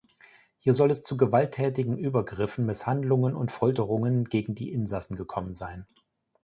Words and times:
Hier 0.57 0.73
soll 0.73 0.89
es 0.89 1.03
zu 1.03 1.15
gewalttätigen 1.15 1.95
Übergriffen, 1.95 2.65
Misshandlungen 2.65 3.35
und 3.35 3.51
Folterungen 3.51 4.25
gegen 4.25 4.55
die 4.55 4.71
Insassen 4.73 5.15
gekommen 5.15 5.53
sein. 5.53 5.85